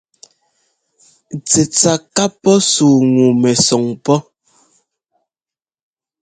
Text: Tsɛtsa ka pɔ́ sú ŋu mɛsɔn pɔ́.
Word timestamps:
Tsɛtsa 1.47 1.93
ka 2.15 2.25
pɔ́ 2.41 2.55
sú 2.71 2.87
ŋu 3.13 3.27
mɛsɔn 3.41 3.85
pɔ́. 4.05 4.17